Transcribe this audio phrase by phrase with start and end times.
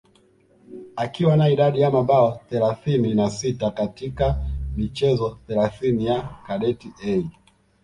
[0.95, 4.45] akiwa na idadi ya mabao thelathini na sita katika
[4.77, 7.23] michezo thelathini ya kadet A